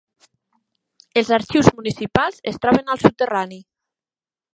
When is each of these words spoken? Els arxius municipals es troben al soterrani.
Els 1.21 1.29
arxius 1.37 1.69
municipals 1.81 2.39
es 2.53 2.57
troben 2.65 2.91
al 2.95 3.01
soterrani. 3.05 3.61